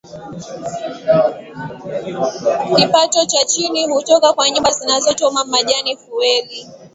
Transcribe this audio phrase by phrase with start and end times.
[2.75, 6.67] kipato cha chini hutoka kwa nyumba zinachoma majani fueli